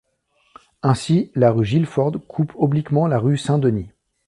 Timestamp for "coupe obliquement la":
2.27-3.19